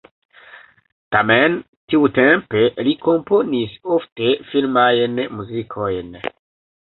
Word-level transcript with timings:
Tamen 1.15 1.57
tiutempe 1.93 2.63
li 2.87 2.95
komponis 3.07 3.75
ofte 3.97 4.31
filmajn 4.53 5.21
muzikojn. 5.37 6.11